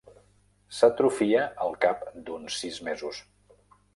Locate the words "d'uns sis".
2.31-2.83